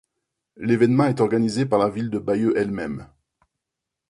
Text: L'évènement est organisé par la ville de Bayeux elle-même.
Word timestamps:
L'évènement 0.57 1.05
est 1.05 1.21
organisé 1.21 1.67
par 1.67 1.77
la 1.77 1.87
ville 1.87 2.09
de 2.09 2.17
Bayeux 2.17 2.57
elle-même. 2.57 3.07